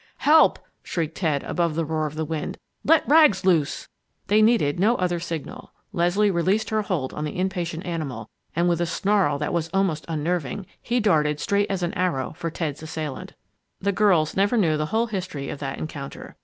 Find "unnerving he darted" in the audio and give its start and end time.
10.07-11.39